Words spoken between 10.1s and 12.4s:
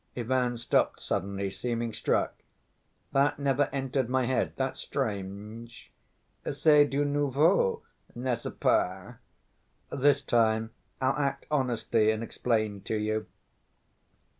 time I'll act honestly and